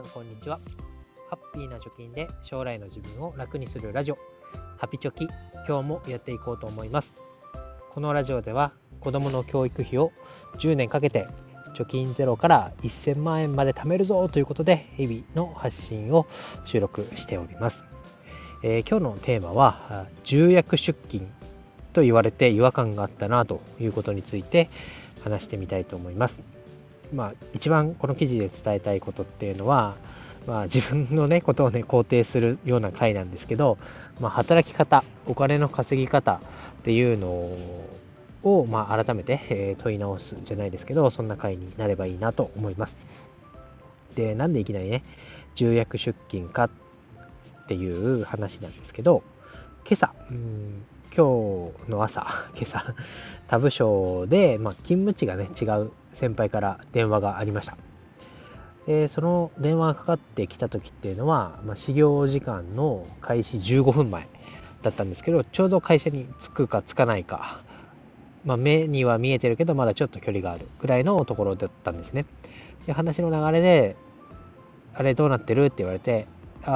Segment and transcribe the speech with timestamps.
[0.00, 0.58] さんこんにちは。
[1.28, 4.18] ハッピーな貯金で将来の自分を楽にするラジオ。
[4.78, 5.28] ハピチョキ
[5.68, 7.12] 今日もやっていこうと思います。
[7.90, 10.12] このラジオでは子供の教育費を
[10.58, 11.28] 10年かけて
[11.74, 16.26] 貯金ゼロから1000万円まで貯めるぞということで日々の発信を
[16.64, 17.84] 収録しております、
[18.62, 21.26] えー、今日のテーマは重役出勤
[21.92, 24.70] と言われて違和感があったなということについて
[25.22, 26.59] 話してみたいと思います。
[27.12, 29.96] まあ、一番この記事で伝えたいことっていうのは、
[30.46, 33.78] まあ、自分のね、 ことをね、肯定するような回なんですけど、
[34.20, 37.28] まあ、働き方、お金の稼ぎ方っていうの
[38.42, 42.96] を、まあ、改めて、え、問い直すじゃないですけど、そんな回になればいいなと思います。
[44.14, 45.02] で、なんでいきなりね、
[45.54, 46.70] 重役出勤かっ
[47.66, 49.22] ていう話なんですけど、
[49.84, 50.84] 今朝、うん
[51.16, 52.24] 今日の朝、
[52.54, 52.94] 今朝、
[53.48, 57.76] 他部署で、まあ、勤務地がね、違う先輩から電話がありました。
[58.86, 64.28] で、その電話がかかってきた時っていうのは、まあ、始業時間の開始15分前
[64.82, 67.60] だったんですけど、ちょうど会社に着くか着かないか、
[68.44, 72.24] まあ、目には見えてるけど、まだちょっと距離があるぐらいのところだったんですね。
[72.86, 73.96] で、話の流れで、
[74.94, 76.26] あれどうなってるって言われて、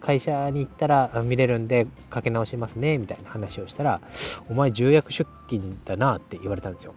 [0.00, 4.00] 会社に行ったら見れるんでかけ直しますねみたいな話をしたら
[4.48, 6.94] お前重役出勤だなって言われたんですよ。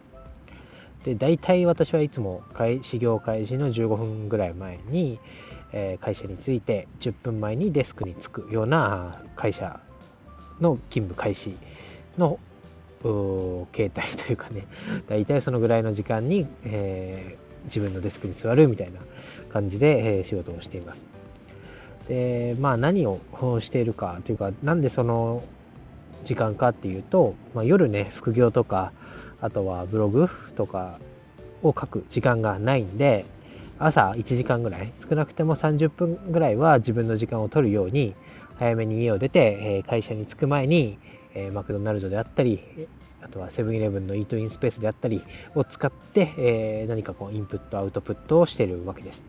[1.04, 2.42] で大体私はいつも
[2.82, 5.18] 始業開始の15分ぐらい前に、
[6.00, 9.80] 会社に着いて10分前にデスクに着くような会社
[10.60, 11.56] の勤務開始
[12.18, 12.38] の
[13.72, 14.66] 形態というかね
[15.08, 19.00] 大体そのぐらいの時間に、えー、自分のデスクに座るみたいな
[19.52, 21.04] 感じで、え、仕事をしています。
[22.08, 23.20] でまあ何を
[23.60, 25.42] しているかというかなんでその
[26.24, 28.92] 時間かっていうと、まあ、夜ね副業とか
[29.40, 30.98] あとはブログとか
[31.62, 33.24] を書く時間がないんで
[33.78, 38.14] 朝1時間ぐらい少なくても30分ぐらいは自分の時間を取るように
[38.58, 40.98] 早めに家を出て会社に着く前に
[41.52, 42.60] マクドナルドであったり
[43.22, 45.22] あとはセブンイレブンのイートインスペースであったり
[45.54, 49.24] を使って何かこうインプットアウトプットをしているわけです。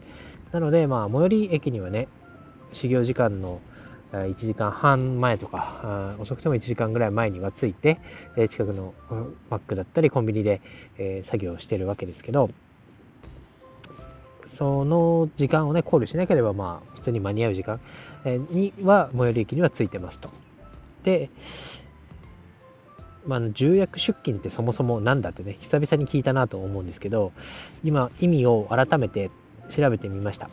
[0.51, 2.09] なのでまあ最寄り駅にはね
[2.71, 3.61] 始業時間の
[4.11, 7.99] 1時間半前とか、遅くても1時間ぐらい前には着いて、
[8.49, 8.93] 近くの
[9.49, 10.61] マックだったりコンビニで
[11.23, 12.49] 作業してるわけですけど、
[14.47, 17.79] その時間をね、考慮しなければ、まあ、普通に間に合う時間
[18.25, 20.29] には、最寄り駅には着いてますと。
[21.03, 21.29] で、
[23.25, 27.31] まあ、重役出勤ってそもそも何だってね、久々に聞いたなと思うんですけど、
[27.83, 29.31] 今、意味を改めて
[29.69, 30.49] 調べてみました。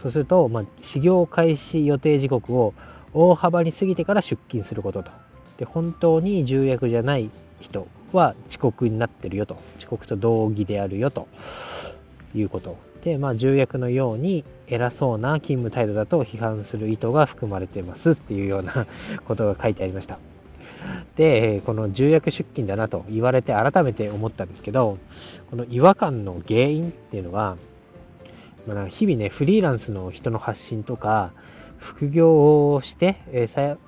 [0.00, 2.72] そうすると、まあ、始業開始予定時刻を
[3.12, 5.10] 大幅に過ぎてから出勤することと。
[5.58, 9.56] で、本当に重役じゃない人は遅刻になってるよと。
[9.78, 11.26] 遅刻と同義であるよと
[12.32, 12.76] いうこと。
[13.02, 18.86] で、まあ、重役のように偉そうな勤務態度だと批判する意図が含まれてますっていうような
[19.24, 20.18] ことが書いてありました。
[21.16, 24.98] で、この重役出勤だなと言われて改めて思ったんですけど、
[25.50, 27.56] この違和感の原因っていうのは、
[28.74, 31.32] まあ、日々ね、フリーランスの人の発信とか、
[31.78, 33.78] 副業をして、えー、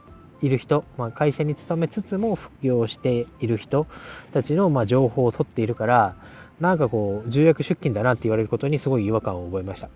[0.41, 3.87] いる人、まあ、会社に勤めつつも副業をしている人
[4.33, 6.15] たちの、まあ、情報を取っているから、
[6.61, 9.91] なんかこう、重役出勤だなって言われることにすごい違和感を覚えました。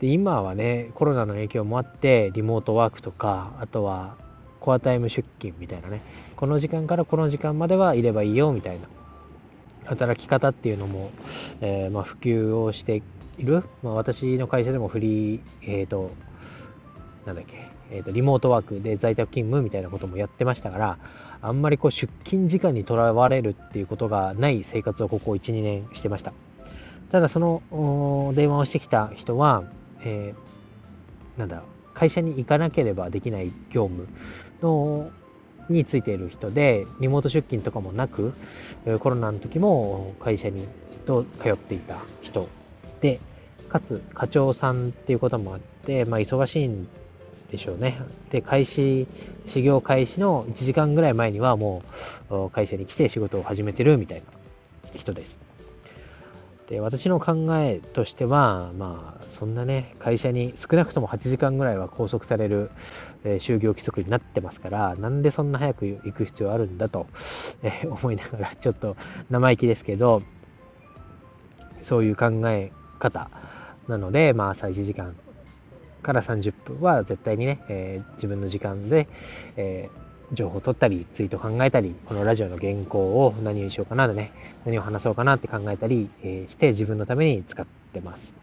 [0.00, 4.16] で、今はね、コロナの影響もあって、リモートワークとか、あとは
[4.58, 6.00] コアタイム出勤みたいなね、
[6.34, 8.86] この時間からこの時間まではいればいいよみたいな
[9.84, 11.10] 働き方っていうのも、
[11.60, 13.02] えー、まあ、普及をして
[13.38, 16.10] いる、まあ、私の会社でもフリー、えっ、ー、と、
[17.26, 20.98] なんだっけ、えーと、リモートワークで在宅勤務みたいなこともやってましたから、
[21.40, 26.32] あんまりこう出勤時間にとらわれるっていうことがない生活をここ1、2年してました。
[27.10, 29.64] ただその電話をしてきた人は、
[30.02, 31.62] えー、なんだ、
[31.94, 34.08] 会社に行かなければできない業務
[34.62, 35.10] の
[35.68, 38.32] についている人で、リモート出勤とかもなく、
[39.00, 42.48] コロナの時も会社にずっと通っていた人
[43.00, 43.20] で、
[43.68, 46.88] かつ課長さんっていうこともあって、まあ、忙しいん
[47.50, 47.98] でしょうね。
[48.30, 49.06] で、開始、
[49.46, 51.82] 始業開始の1時間ぐらい前にはも
[52.30, 54.24] う会社に来て仕事を始めてるみたいな
[54.94, 55.38] 人です。
[56.72, 62.70] で、私の考えとしては、まあ、そんなね、会社に少なくとも8時間ぐらいは拘束される、
[63.24, 67.08] えー、就業規則になってますから、なんでそんな早く行く必要あるんだと、
[67.62, 68.96] えー、思いながら、ちょっと
[69.28, 70.22] 生意気ですけど、
[71.82, 73.28] そういう考え方
[73.86, 75.14] なので、まあ、朝1時間
[76.02, 79.08] から30分は絶対にね、えー、自分の時間で、
[79.58, 80.01] えー、
[80.32, 84.32] 情報を取ったり、ツイートを考えたり、このラジオの原稿を何にしようかなでね、
[84.64, 88.34] 何を話そうかなって考えたり、えー、して自分のために使ってます。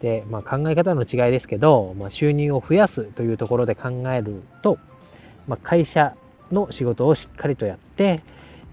[0.00, 4.78] で、まあ、考え方の違いですけど、まあ、収入を増やすというところで考えると、
[5.46, 6.14] まあ、会社
[6.50, 8.22] の仕事をしっかりとやって、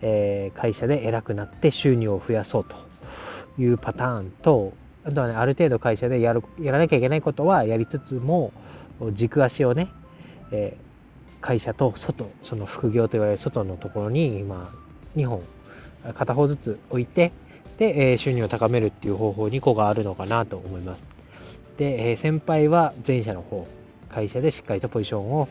[0.02, 2.76] えー、会社で偉くなって収入を増やそうと
[3.62, 4.74] いうパターンと
[5.04, 8.52] あとはねある程度会社でやるやらなきゃいけないことはやりつつも
[9.14, 9.90] 軸足をね、
[10.52, 10.87] えー、
[11.42, 14.72] 会社と外その副業と言われる外のところに今
[15.16, 15.42] 2本
[16.14, 17.32] 片方ずつ置いて
[17.78, 21.08] で、え、収入を高めるっていう方法2個があるのかなと思います。
[21.78, 23.68] で、え、先輩は前者の方
[24.10, 25.48] 会社でしっかりとポジションを、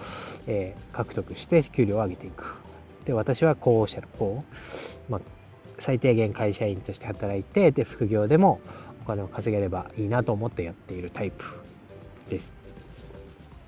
[0.46, 2.62] え、獲得して給料を上げていく。
[3.04, 4.44] で私は後者の方、
[5.08, 5.20] まあ、
[5.78, 8.60] 最低限会社員として働いてで副業でも
[9.02, 11.44] お金を稼げればいいなと思ってやっているタイプ
[12.28, 12.55] です。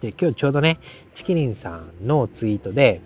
[0.01, 0.79] で今日ちょうどね
[1.15, 3.01] チキリンさんのツイートで、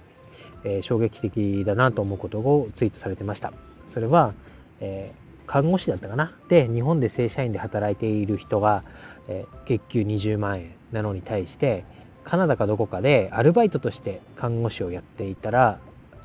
[0.64, 3.52] えー、衝撃的だなと思うことをツイートされてました。
[3.84, 4.34] それは、
[4.80, 6.32] えー、看護師だったかな？
[6.48, 8.84] で日本で正社員で働いている人が、
[9.28, 11.84] えー、月給20万円なのに対して
[12.24, 15.78] カナダかどこかでアルバイトとして看護師をやっていたら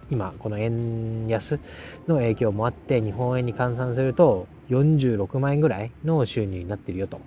[0.09, 1.59] 今この円安
[2.07, 7.19] の影響もあって日本円に換算すると46万円ぐらいの収入になってるよと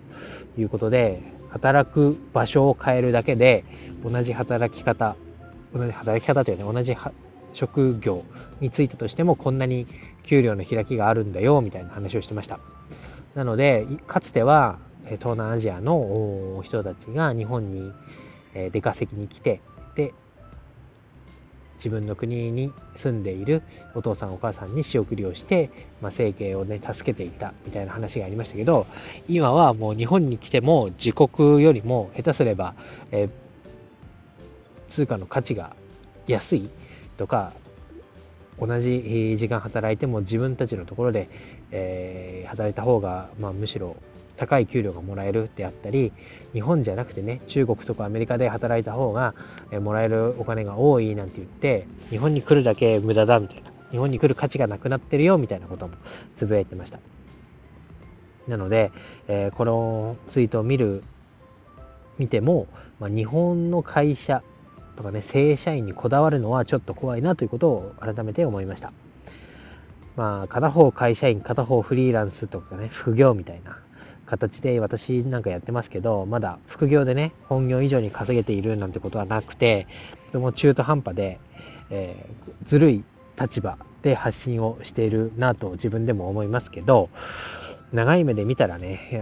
[0.59, 3.65] いうことで働く場所を変えるだけで
[4.05, 5.17] 同じ働き方
[5.75, 6.97] 同じ働き方というね同じ
[7.53, 8.25] 職業
[8.61, 9.87] についてとしてもこんなに
[10.23, 12.61] 給料の開きがあるんだよみたいな話をしてました。
[13.35, 17.93] なのでかつては東南アジアの人たちが日本に
[18.55, 19.61] 出稼ぎに来て
[19.95, 20.13] で
[21.81, 23.63] 自分の国に住んでいる
[23.95, 25.71] お父さんお母さんに仕送りをして、
[26.03, 28.87] まあ、生計をね助けていたみたいな話がありましたけど
[29.29, 32.75] 今はもう日本に来ても自国よりも下手すれば、
[33.13, 33.31] え、
[34.89, 35.75] 通貨の価値が
[36.27, 36.69] 安い
[37.17, 37.53] とか
[38.59, 41.31] 同じ時間働いても自分たちのところで、
[41.71, 43.97] えー、働いた方が、まあ、むしろ
[44.41, 46.13] 高い給料がもらえるであったり
[46.55, 49.35] 日本じゃなくてね中国とかアメリカで働いた方が
[49.83, 55.95] もらえるお金が多いなんて言って日本に来るだけ無駄だみたいな日本に来る価値がなくなってるよみたいなことも
[56.37, 57.01] つぶやいてました。
[58.49, 58.93] なので、
[59.29, 61.05] えー、このツイートを見る
[62.19, 62.67] 見ても、
[62.99, 64.43] まあ、日本の会社
[64.97, 68.93] とかね正社員にこだわるのはちょっと怖いなということを改めて思いました。
[70.17, 73.79] まあ片方会社員片方フリーランスとかね副業みたいな
[74.31, 79.89] 形で私なんかやってますけど、まだ副業でね、本業以上に稼げているなんてことはなくて、
[80.27, 81.41] とても中途半端で、
[81.91, 83.05] えー、ずるい
[83.39, 87.11] 立場で発信をしているなと自分でも思いますけど、
[87.93, 89.21] 長い目で見たらね、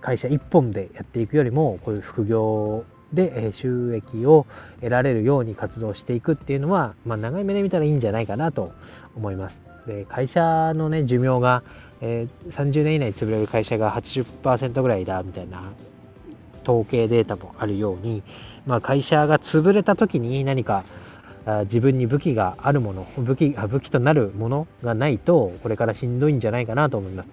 [0.00, 4.46] 会社一本でやっていくよりも、こういう副業で収益を
[4.80, 8.72] 得られるように活動していくっていうのは、まあ、長い目で見たらいいんじゃないかなと
[9.14, 9.62] 思います。
[9.86, 11.62] で会社のね寿命が
[12.04, 15.72] えー、30年以内に潰れる会社が80%ぐらいだみたいな
[16.64, 18.22] 統計データもあるように、
[18.66, 20.84] まあ、会社が潰れた時に何か
[21.64, 27.28] 自分に武器があるもの武器武器となるものがないとこれからしんどいんじゃないかなと思います。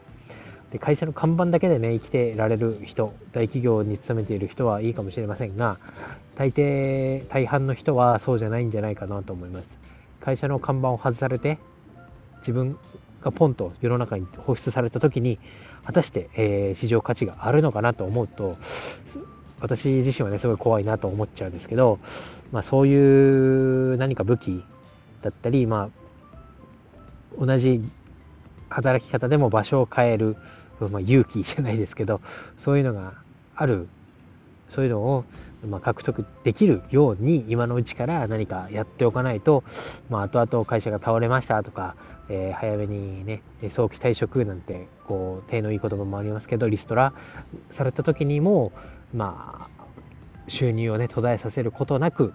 [0.71, 5.77] で会社の看板だけでね生きてられる人大企業に勤めている人はいいかもしれませんが
[6.35, 9.77] 大抵大半の人はそうじゃないんじゃないかなと思います。
[10.21, 11.57] 会社の看板を外されて
[12.39, 12.77] 自分
[13.21, 15.39] がポンと世の中に放出された時に
[15.83, 18.57] 果たして、えー、市場価値があるのかなと思うと
[19.59, 21.99] 私自身はねすごい怖いなと思っちゃうんですけど、
[22.51, 22.95] まあ、そうい
[23.93, 24.63] う何か武器
[25.21, 25.89] だったり、ま
[27.37, 27.81] あ、同じ
[28.69, 30.37] 働き方でも場所を変える、
[30.79, 32.21] まあ、勇気じゃないですけど
[32.55, 33.13] そういうのが
[33.55, 33.89] ある
[34.69, 35.25] そういうのを
[35.67, 39.63] ま獲得できるように今のうちから何かやっておかないと、
[40.09, 41.95] まあ、後々会社が倒れましたとか、
[42.29, 47.13] えー、早めにね早期退職なんてこう手のいい言葉もありますけどリストラ
[47.71, 48.71] された時にも
[49.13, 49.83] まあ
[50.47, 52.33] 収入をね途絶えさせることなく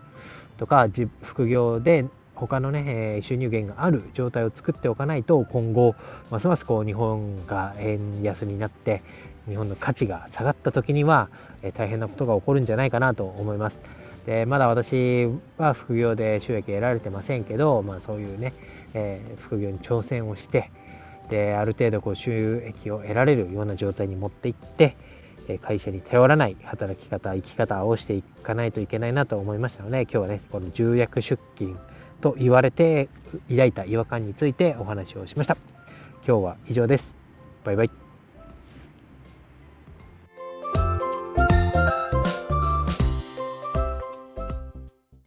[0.58, 0.88] とか
[1.22, 2.84] 副業で他のね、
[3.18, 5.94] え収入源がある状態を作っておかないと今後
[6.30, 9.02] ますますこう日本が円安になって
[9.48, 11.28] 日本の価値が下がった時には、
[11.62, 13.80] え大変なことが起こるんじゃないかなと思います。
[14.26, 18.54] でまだ私は副業で収益得られてませんけど、まあ、そういうね、
[18.94, 20.70] えー、副業に挑戦をして
[21.28, 24.96] である程度こう収益を得られるような状態に持っていって
[25.60, 31.78] 会社に頼らない働き方生き方をしていかないといけないなと思いましたので今日はねこの重役出勤
[32.24, 33.10] と言われて
[33.50, 35.58] 抱いた違和感についてお話をしました。
[36.26, 37.14] 今日は以上です。
[37.64, 38.03] バイバイ。